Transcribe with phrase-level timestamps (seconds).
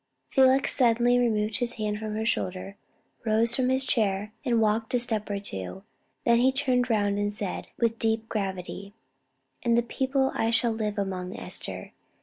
[0.31, 2.75] Felix suddenly removed his hand from her shoulder,
[3.23, 5.83] rose from his chair, and walked a step or two;
[6.25, 8.95] then he turned round and said, with deep gravity
[9.61, 11.91] "And the people I shall live among, Esther?